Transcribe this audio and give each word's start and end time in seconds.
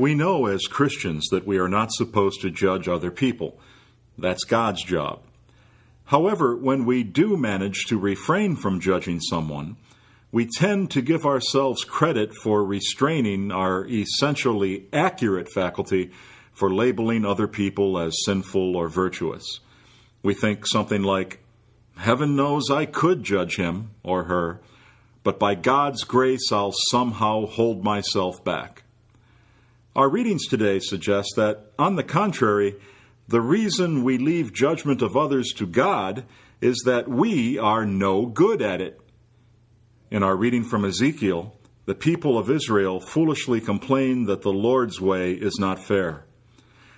We 0.00 0.14
know 0.14 0.46
as 0.46 0.66
Christians 0.66 1.26
that 1.30 1.46
we 1.46 1.58
are 1.58 1.68
not 1.68 1.92
supposed 1.92 2.40
to 2.40 2.50
judge 2.50 2.88
other 2.88 3.10
people. 3.10 3.60
That's 4.16 4.44
God's 4.44 4.82
job. 4.82 5.20
However, 6.06 6.56
when 6.56 6.86
we 6.86 7.02
do 7.02 7.36
manage 7.36 7.84
to 7.88 7.98
refrain 7.98 8.56
from 8.56 8.80
judging 8.80 9.20
someone, 9.20 9.76
we 10.32 10.46
tend 10.46 10.90
to 10.92 11.02
give 11.02 11.26
ourselves 11.26 11.84
credit 11.84 12.34
for 12.34 12.64
restraining 12.64 13.52
our 13.52 13.86
essentially 13.86 14.86
accurate 14.90 15.52
faculty 15.52 16.12
for 16.54 16.72
labeling 16.72 17.26
other 17.26 17.46
people 17.46 17.98
as 17.98 18.24
sinful 18.24 18.76
or 18.76 18.88
virtuous. 18.88 19.60
We 20.22 20.32
think 20.32 20.66
something 20.66 21.02
like, 21.02 21.40
Heaven 21.98 22.36
knows 22.36 22.70
I 22.70 22.86
could 22.86 23.22
judge 23.22 23.56
him 23.56 23.90
or 24.02 24.24
her, 24.24 24.62
but 25.24 25.38
by 25.38 25.56
God's 25.56 26.04
grace 26.04 26.50
I'll 26.50 26.72
somehow 26.90 27.44
hold 27.44 27.84
myself 27.84 28.42
back. 28.42 28.84
Our 29.96 30.08
readings 30.08 30.46
today 30.46 30.78
suggest 30.78 31.32
that, 31.34 31.72
on 31.76 31.96
the 31.96 32.04
contrary, 32.04 32.76
the 33.26 33.40
reason 33.40 34.04
we 34.04 34.18
leave 34.18 34.52
judgment 34.52 35.02
of 35.02 35.16
others 35.16 35.52
to 35.56 35.66
God 35.66 36.24
is 36.60 36.82
that 36.86 37.08
we 37.08 37.58
are 37.58 37.84
no 37.84 38.26
good 38.26 38.62
at 38.62 38.80
it. 38.80 39.00
In 40.08 40.22
our 40.22 40.36
reading 40.36 40.62
from 40.62 40.84
Ezekiel, 40.84 41.56
the 41.86 41.96
people 41.96 42.38
of 42.38 42.48
Israel 42.48 43.00
foolishly 43.00 43.60
complain 43.60 44.26
that 44.26 44.42
the 44.42 44.52
Lord's 44.52 45.00
way 45.00 45.32
is 45.32 45.58
not 45.58 45.84
fair. 45.84 46.24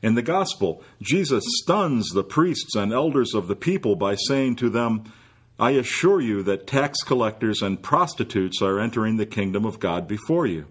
In 0.00 0.14
the 0.14 0.22
Gospel, 0.22 0.84
Jesus 1.02 1.42
stuns 1.62 2.10
the 2.10 2.22
priests 2.22 2.76
and 2.76 2.92
elders 2.92 3.34
of 3.34 3.48
the 3.48 3.56
people 3.56 3.96
by 3.96 4.14
saying 4.14 4.56
to 4.56 4.70
them, 4.70 5.12
I 5.58 5.70
assure 5.72 6.20
you 6.20 6.44
that 6.44 6.68
tax 6.68 7.02
collectors 7.02 7.62
and 7.62 7.82
prostitutes 7.82 8.62
are 8.62 8.78
entering 8.78 9.16
the 9.16 9.26
kingdom 9.26 9.64
of 9.64 9.80
God 9.80 10.06
before 10.06 10.46
you. 10.46 10.66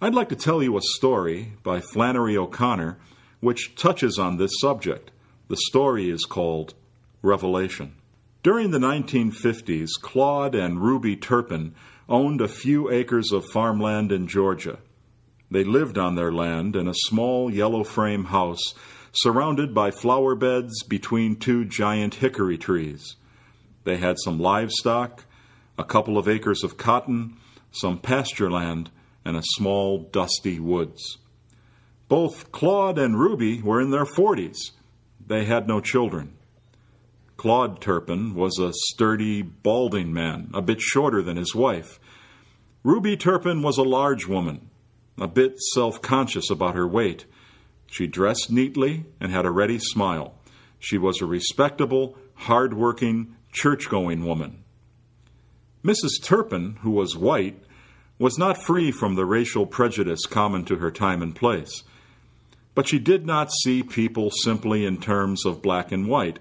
I'd 0.00 0.14
like 0.14 0.28
to 0.30 0.36
tell 0.36 0.60
you 0.60 0.76
a 0.76 0.82
story 0.82 1.52
by 1.62 1.80
Flannery 1.80 2.36
O'Connor 2.36 2.98
which 3.40 3.76
touches 3.76 4.18
on 4.18 4.36
this 4.36 4.50
subject. 4.58 5.12
The 5.48 5.56
story 5.56 6.10
is 6.10 6.24
called 6.24 6.74
Revelation. 7.22 7.94
During 8.42 8.72
the 8.72 8.78
1950s, 8.78 9.90
Claude 10.02 10.56
and 10.56 10.80
Ruby 10.80 11.16
Turpin 11.16 11.74
owned 12.08 12.40
a 12.40 12.48
few 12.48 12.90
acres 12.90 13.30
of 13.32 13.44
farmland 13.52 14.10
in 14.10 14.26
Georgia. 14.26 14.78
They 15.50 15.62
lived 15.62 15.96
on 15.96 16.16
their 16.16 16.32
land 16.32 16.74
in 16.74 16.88
a 16.88 16.94
small 16.94 17.48
yellow 17.48 17.84
frame 17.84 18.24
house 18.24 18.74
surrounded 19.12 19.72
by 19.72 19.92
flower 19.92 20.34
beds 20.34 20.82
between 20.82 21.36
two 21.36 21.64
giant 21.64 22.16
hickory 22.16 22.58
trees. 22.58 23.14
They 23.84 23.98
had 23.98 24.16
some 24.18 24.40
livestock, 24.40 25.24
a 25.78 25.84
couple 25.84 26.18
of 26.18 26.28
acres 26.28 26.64
of 26.64 26.76
cotton, 26.76 27.36
some 27.70 27.98
pasture 27.98 28.50
land, 28.50 28.90
and 29.24 29.36
a 29.36 29.42
small, 29.42 29.98
dusty 29.98 30.60
woods. 30.60 31.18
Both 32.08 32.52
Claude 32.52 32.98
and 32.98 33.18
Ruby 33.18 33.62
were 33.62 33.80
in 33.80 33.90
their 33.90 34.04
forties. 34.04 34.72
They 35.26 35.44
had 35.44 35.66
no 35.66 35.80
children. 35.80 36.34
Claude 37.36 37.80
Turpin 37.80 38.34
was 38.34 38.58
a 38.58 38.72
sturdy, 38.72 39.42
balding 39.42 40.12
man, 40.12 40.50
a 40.54 40.62
bit 40.62 40.80
shorter 40.80 41.22
than 41.22 41.36
his 41.36 41.54
wife. 41.54 41.98
Ruby 42.82 43.16
Turpin 43.16 43.62
was 43.62 43.78
a 43.78 43.82
large 43.82 44.26
woman, 44.26 44.68
a 45.18 45.26
bit 45.26 45.58
self 45.72 46.00
conscious 46.02 46.50
about 46.50 46.74
her 46.74 46.86
weight. 46.86 47.24
She 47.86 48.06
dressed 48.06 48.50
neatly 48.50 49.06
and 49.20 49.32
had 49.32 49.46
a 49.46 49.50
ready 49.50 49.78
smile. 49.78 50.34
She 50.78 50.98
was 50.98 51.20
a 51.20 51.26
respectable, 51.26 52.16
hard 52.34 52.74
working, 52.74 53.36
church 53.52 53.88
going 53.88 54.26
woman. 54.26 54.64
Mrs. 55.84 56.22
Turpin, 56.22 56.76
who 56.82 56.90
was 56.90 57.16
white, 57.16 57.62
was 58.18 58.38
not 58.38 58.62
free 58.62 58.92
from 58.92 59.14
the 59.14 59.24
racial 59.24 59.66
prejudice 59.66 60.26
common 60.26 60.64
to 60.64 60.76
her 60.76 60.90
time 60.90 61.22
and 61.22 61.34
place. 61.34 61.82
But 62.74 62.88
she 62.88 62.98
did 62.98 63.26
not 63.26 63.52
see 63.52 63.82
people 63.82 64.30
simply 64.30 64.84
in 64.84 65.00
terms 65.00 65.44
of 65.44 65.62
black 65.62 65.92
and 65.92 66.08
white. 66.08 66.38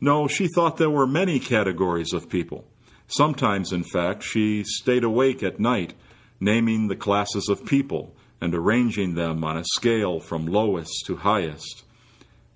No, 0.00 0.28
she 0.28 0.48
thought 0.48 0.76
there 0.76 0.90
were 0.90 1.06
many 1.06 1.38
categories 1.38 2.12
of 2.12 2.28
people. 2.28 2.64
Sometimes, 3.06 3.72
in 3.72 3.82
fact, 3.82 4.22
she 4.22 4.64
stayed 4.64 5.04
awake 5.04 5.42
at 5.42 5.60
night, 5.60 5.94
naming 6.38 6.88
the 6.88 6.96
classes 6.96 7.48
of 7.48 7.66
people 7.66 8.14
and 8.40 8.54
arranging 8.54 9.14
them 9.14 9.44
on 9.44 9.56
a 9.56 9.64
scale 9.74 10.20
from 10.20 10.46
lowest 10.46 11.04
to 11.06 11.16
highest. 11.16 11.82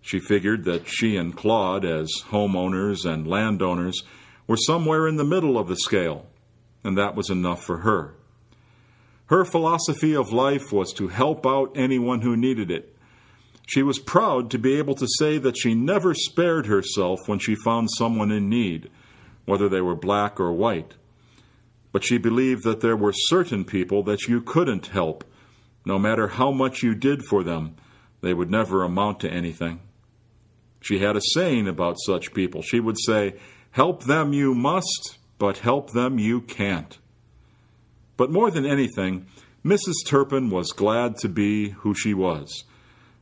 She 0.00 0.18
figured 0.18 0.64
that 0.64 0.88
she 0.88 1.16
and 1.16 1.36
Claude, 1.36 1.84
as 1.84 2.10
homeowners 2.30 3.04
and 3.04 3.26
landowners, 3.26 4.02
were 4.46 4.56
somewhere 4.56 5.06
in 5.06 5.16
the 5.16 5.24
middle 5.24 5.58
of 5.58 5.68
the 5.68 5.76
scale, 5.76 6.26
and 6.82 6.96
that 6.96 7.14
was 7.14 7.30
enough 7.30 7.64
for 7.64 7.78
her. 7.78 8.14
Her 9.26 9.44
philosophy 9.44 10.14
of 10.14 10.32
life 10.32 10.72
was 10.72 10.92
to 10.94 11.08
help 11.08 11.46
out 11.46 11.72
anyone 11.76 12.20
who 12.20 12.36
needed 12.36 12.70
it, 12.70 12.94
she 13.66 13.82
was 13.82 13.98
proud 13.98 14.50
to 14.50 14.58
be 14.58 14.76
able 14.76 14.94
to 14.96 15.08
say 15.18 15.38
that 15.38 15.56
she 15.56 15.74
never 15.74 16.14
spared 16.14 16.66
herself 16.66 17.26
when 17.26 17.38
she 17.38 17.54
found 17.54 17.88
someone 17.96 18.30
in 18.30 18.48
need, 18.48 18.90
whether 19.46 19.68
they 19.68 19.80
were 19.80 19.94
black 19.94 20.38
or 20.38 20.52
white. 20.52 20.94
But 21.90 22.04
she 22.04 22.18
believed 22.18 22.64
that 22.64 22.80
there 22.80 22.96
were 22.96 23.12
certain 23.14 23.64
people 23.64 24.02
that 24.04 24.22
you 24.28 24.42
couldn't 24.42 24.88
help. 24.88 25.24
No 25.86 25.98
matter 25.98 26.28
how 26.28 26.50
much 26.50 26.82
you 26.82 26.94
did 26.94 27.24
for 27.24 27.42
them, 27.42 27.76
they 28.20 28.34
would 28.34 28.50
never 28.50 28.82
amount 28.82 29.20
to 29.20 29.30
anything. 29.30 29.80
She 30.80 30.98
had 30.98 31.16
a 31.16 31.20
saying 31.32 31.66
about 31.66 31.96
such 32.04 32.34
people. 32.34 32.60
She 32.60 32.80
would 32.80 32.98
say, 32.98 33.36
Help 33.70 34.04
them 34.04 34.32
you 34.32 34.54
must, 34.54 35.18
but 35.38 35.58
help 35.58 35.92
them 35.92 36.18
you 36.18 36.42
can't. 36.42 36.98
But 38.16 38.30
more 38.30 38.50
than 38.50 38.66
anything, 38.66 39.26
Mrs. 39.64 39.94
Turpin 40.06 40.50
was 40.50 40.72
glad 40.72 41.16
to 41.18 41.28
be 41.28 41.70
who 41.70 41.94
she 41.94 42.14
was 42.14 42.64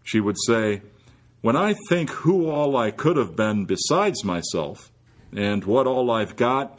she 0.03 0.21
would 0.21 0.37
say, 0.47 0.83
When 1.41 1.57
I 1.57 1.75
think 1.89 2.11
who 2.11 2.49
all 2.49 2.77
I 2.77 2.91
could 2.91 3.17
have 3.17 3.37
been 3.37 3.65
besides 3.65 4.25
myself, 4.25 4.91
and 5.35 5.65
what 5.65 5.87
all 5.87 6.11
I've 6.11 6.37
got, 6.37 6.79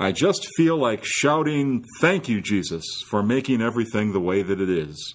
I 0.00 0.12
just 0.12 0.48
feel 0.56 0.76
like 0.76 1.04
shouting, 1.04 1.84
Thank 2.00 2.28
you, 2.28 2.40
Jesus, 2.40 2.84
for 3.06 3.22
making 3.22 3.62
everything 3.62 4.12
the 4.12 4.20
way 4.20 4.42
that 4.42 4.60
it 4.60 4.70
is. 4.70 5.14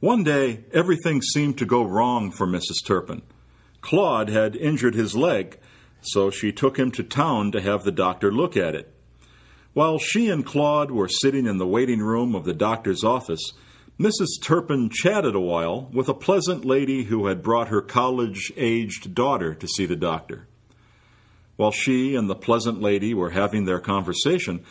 One 0.00 0.22
day, 0.22 0.64
everything 0.72 1.22
seemed 1.22 1.58
to 1.58 1.66
go 1.66 1.82
wrong 1.82 2.30
for 2.30 2.46
Mrs. 2.46 2.84
Turpin. 2.84 3.22
Claude 3.80 4.28
had 4.28 4.54
injured 4.54 4.94
his 4.94 5.16
leg, 5.16 5.58
so 6.00 6.30
she 6.30 6.52
took 6.52 6.78
him 6.78 6.90
to 6.92 7.02
town 7.02 7.50
to 7.52 7.60
have 7.60 7.84
the 7.84 7.92
doctor 7.92 8.30
look 8.30 8.56
at 8.56 8.74
it. 8.74 8.92
While 9.78 10.00
she 10.00 10.28
and 10.28 10.44
Claude 10.44 10.90
were 10.90 11.06
sitting 11.06 11.46
in 11.46 11.58
the 11.58 11.64
waiting 11.64 12.00
room 12.00 12.34
of 12.34 12.44
the 12.44 12.52
doctor's 12.52 13.04
office, 13.04 13.52
Mrs. 13.96 14.42
Turpin 14.42 14.90
chatted 14.90 15.36
a 15.36 15.40
while 15.40 15.88
with 15.92 16.08
a 16.08 16.14
pleasant 16.14 16.64
lady 16.64 17.04
who 17.04 17.28
had 17.28 17.44
brought 17.44 17.68
her 17.68 17.80
college 17.80 18.52
aged 18.56 19.14
daughter 19.14 19.54
to 19.54 19.68
see 19.68 19.86
the 19.86 19.94
doctor. 19.94 20.48
While 21.54 21.70
she 21.70 22.16
and 22.16 22.28
the 22.28 22.34
pleasant 22.34 22.82
lady 22.82 23.14
were 23.14 23.30
having 23.30 23.66
their 23.66 23.78
conversation, 23.78 24.64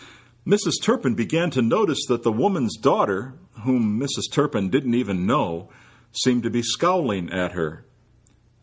Mrs. 0.46 0.73
Turpin 0.84 1.16
began 1.16 1.51
to 1.51 1.62
notice 1.62 2.06
that 2.09 2.23
the 2.23 2.31
woman's 2.34 2.75
daughter, 2.75 3.34
whom 3.63 3.97
Mrs. 4.01 4.29
Turpin 4.29 4.69
didn't 4.69 4.96
even 4.96 5.25
know, 5.25 5.69
seemed 6.12 6.44
to 6.44 6.50
be 6.50 6.62
scowling 6.62 7.31
at 7.31 7.53
her. 7.53 7.85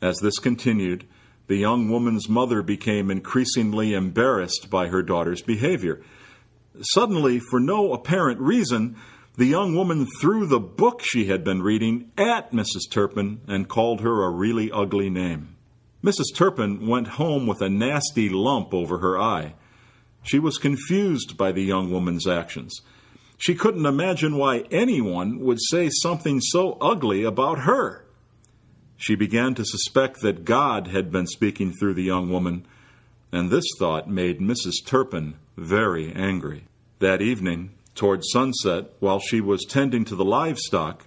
As 0.02 0.18
this 0.18 0.38
continued, 0.38 1.06
the 1.46 1.56
young 1.56 1.88
woman's 1.88 2.28
mother 2.28 2.60
became 2.60 3.10
increasingly 3.10 3.94
embarrassed 3.94 4.68
by 4.68 4.88
her 4.88 5.02
daughter's 5.02 5.40
behavior. 5.40 6.02
Suddenly, 6.80 7.38
for 7.38 7.60
no 7.60 7.92
apparent 7.92 8.40
reason, 8.40 8.96
the 9.36 9.46
young 9.46 9.74
woman 9.74 10.06
threw 10.20 10.46
the 10.46 10.60
book 10.60 11.02
she 11.02 11.26
had 11.26 11.44
been 11.44 11.62
reading 11.62 12.10
at 12.18 12.52
Mrs. 12.52 12.90
Turpin 12.90 13.40
and 13.46 13.68
called 13.68 14.00
her 14.00 14.24
a 14.24 14.30
really 14.30 14.70
ugly 14.72 15.10
name. 15.10 15.56
Mrs. 16.04 16.34
Turpin 16.34 16.86
went 16.86 17.08
home 17.08 17.46
with 17.46 17.62
a 17.62 17.68
nasty 17.68 18.28
lump 18.28 18.74
over 18.74 18.98
her 18.98 19.18
eye. 19.18 19.54
She 20.22 20.38
was 20.38 20.58
confused 20.58 21.36
by 21.36 21.52
the 21.52 21.62
young 21.62 21.90
woman's 21.90 22.26
actions. 22.26 22.80
She 23.38 23.54
couldn't 23.54 23.86
imagine 23.86 24.36
why 24.36 24.64
anyone 24.70 25.40
would 25.40 25.58
say 25.60 25.90
something 25.90 26.40
so 26.40 26.72
ugly 26.80 27.24
about 27.24 27.60
her. 27.60 28.04
She 28.96 29.14
began 29.14 29.54
to 29.54 29.64
suspect 29.64 30.20
that 30.20 30.44
God 30.44 30.88
had 30.88 31.10
been 31.10 31.26
speaking 31.26 31.72
through 31.72 31.94
the 31.94 32.02
young 32.02 32.30
woman, 32.30 32.66
and 33.32 33.50
this 33.50 33.66
thought 33.78 34.08
made 34.08 34.40
Mrs. 34.40 34.74
Turpin 34.86 35.34
very 35.56 36.12
angry. 36.12 36.64
That 37.04 37.20
evening, 37.20 37.72
Toward 37.94 38.24
sunset, 38.24 38.86
while 38.98 39.18
she 39.18 39.42
was 39.42 39.66
tending 39.68 40.06
to 40.06 40.16
the 40.16 40.24
livestock, 40.24 41.06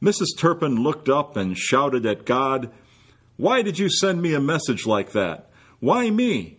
Mrs. 0.00 0.28
Turpin 0.38 0.84
looked 0.84 1.08
up 1.08 1.36
and 1.36 1.58
shouted 1.58 2.06
at 2.06 2.24
God, 2.24 2.70
Why 3.36 3.62
did 3.62 3.76
you 3.76 3.90
send 3.90 4.22
me 4.22 4.34
a 4.34 4.40
message 4.40 4.86
like 4.86 5.10
that? 5.14 5.50
Why 5.80 6.10
me? 6.10 6.58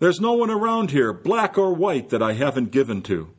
There's 0.00 0.20
no 0.20 0.32
one 0.32 0.50
around 0.50 0.90
here, 0.90 1.12
black 1.12 1.56
or 1.56 1.72
white, 1.72 2.08
that 2.08 2.24
I 2.24 2.32
haven't 2.32 2.72
given 2.72 3.02
to. 3.02 3.30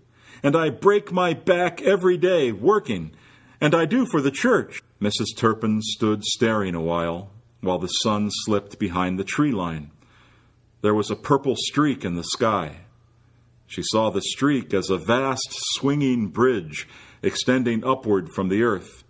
And 0.41 0.55
I 0.55 0.69
break 0.69 1.11
my 1.11 1.33
back 1.33 1.81
every 1.81 2.15
day 2.15 2.53
working, 2.53 3.11
and 3.59 3.75
I 3.75 3.83
do 3.83 4.05
for 4.05 4.21
the 4.21 4.31
church. 4.31 4.81
Mrs. 5.01 5.35
Turpin 5.35 5.81
stood 5.81 6.23
staring 6.23 6.73
a 6.73 6.79
while, 6.79 7.31
while 7.59 7.79
the 7.79 7.87
sun 7.87 8.29
slipped 8.31 8.79
behind 8.79 9.19
the 9.19 9.25
tree 9.25 9.51
line. 9.51 9.91
There 10.81 10.95
was 10.95 11.11
a 11.11 11.17
purple 11.17 11.57
streak 11.57 12.05
in 12.05 12.15
the 12.15 12.23
sky. 12.23 12.77
She 13.67 13.81
saw 13.83 14.09
the 14.09 14.21
streak 14.21 14.73
as 14.73 14.89
a 14.89 14.97
vast 14.97 15.47
swinging 15.75 16.27
bridge 16.27 16.87
extending 17.21 17.83
upward 17.83 18.29
from 18.29 18.49
the 18.49 18.63
earth. 18.63 19.03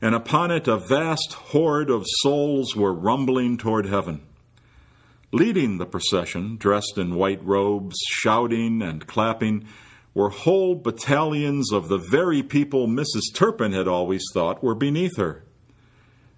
and 0.00 0.14
upon 0.14 0.50
it 0.50 0.68
a 0.68 0.76
vast 0.76 1.32
horde 1.32 1.90
of 1.90 2.04
souls 2.06 2.76
were 2.76 2.92
rumbling 2.92 3.56
toward 3.56 3.86
heaven. 3.86 4.22
Leading 5.32 5.78
the 5.78 5.86
procession, 5.86 6.56
dressed 6.56 6.96
in 6.96 7.14
white 7.14 7.44
robes, 7.44 7.96
shouting 8.08 8.80
and 8.80 9.06
clapping, 9.06 9.66
were 10.14 10.30
whole 10.30 10.74
battalions 10.74 11.72
of 11.72 11.88
the 11.88 11.98
very 11.98 12.42
people 12.42 12.86
Mrs. 12.86 13.34
Turpin 13.34 13.72
had 13.72 13.86
always 13.86 14.24
thought 14.32 14.62
were 14.62 14.74
beneath 14.74 15.16
her. 15.16 15.44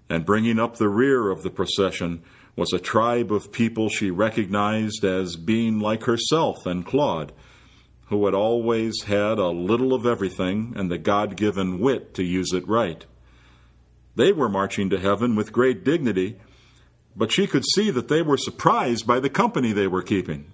And 0.09 0.25
bringing 0.25 0.59
up 0.59 0.75
the 0.75 0.89
rear 0.89 1.29
of 1.29 1.41
the 1.41 1.49
procession 1.49 2.21
was 2.55 2.73
a 2.73 2.79
tribe 2.79 3.31
of 3.31 3.51
people 3.51 3.87
she 3.87 4.11
recognized 4.11 5.05
as 5.05 5.37
being 5.37 5.79
like 5.79 6.03
herself 6.03 6.65
and 6.65 6.85
Claude, 6.85 7.31
who 8.11 8.25
had 8.25 8.35
always 8.35 9.03
had 9.03 9.39
a 9.39 9.47
little 9.47 9.93
of 9.93 10.05
everything 10.05 10.73
and 10.75 10.91
the 10.91 10.97
God 10.97 11.37
given 11.37 11.79
wit 11.79 12.13
to 12.15 12.23
use 12.23 12.51
it 12.51 12.67
right. 12.67 13.05
They 14.17 14.33
were 14.33 14.49
marching 14.49 14.89
to 14.89 14.99
heaven 14.99 15.33
with 15.33 15.53
great 15.53 15.85
dignity, 15.85 16.37
but 17.15 17.31
she 17.31 17.47
could 17.47 17.63
see 17.73 17.89
that 17.89 18.09
they 18.09 18.21
were 18.21 18.35
surprised 18.35 19.07
by 19.07 19.21
the 19.21 19.29
company 19.29 19.71
they 19.71 19.87
were 19.87 20.01
keeping. 20.01 20.51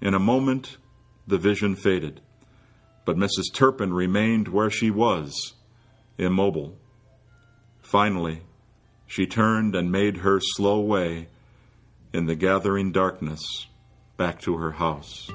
In 0.00 0.14
a 0.14 0.20
moment, 0.20 0.76
the 1.26 1.36
vision 1.36 1.74
faded, 1.74 2.20
but 3.04 3.16
Mrs. 3.16 3.52
Turpin 3.52 3.92
remained 3.92 4.46
where 4.46 4.70
she 4.70 4.88
was, 4.88 5.54
immobile. 6.16 6.78
Finally, 7.82 8.42
she 9.04 9.26
turned 9.26 9.74
and 9.74 9.90
made 9.90 10.18
her 10.18 10.38
slow 10.40 10.78
way 10.78 11.26
in 12.12 12.26
the 12.26 12.36
gathering 12.36 12.92
darkness 12.92 13.66
back 14.16 14.40
to 14.42 14.58
her 14.58 14.70
house. 14.70 15.28